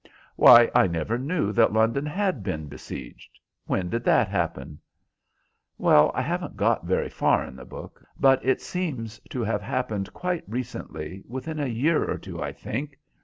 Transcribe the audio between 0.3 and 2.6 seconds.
_""Why, I never knew that London had